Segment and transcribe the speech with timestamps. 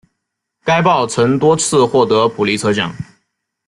[0.63, 2.91] 该报曾多次获得普利策奖。